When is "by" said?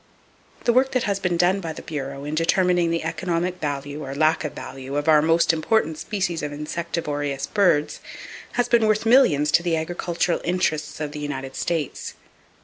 1.59-1.73